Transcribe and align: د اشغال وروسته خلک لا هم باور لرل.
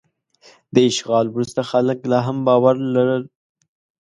د 0.73 0.75
اشغال 0.89 1.25
وروسته 1.31 1.61
خلک 1.71 1.99
لا 2.11 2.19
هم 2.27 2.37
باور 2.47 2.75
لرل. 2.95 3.23